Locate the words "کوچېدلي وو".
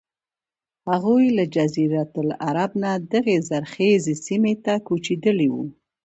4.87-5.63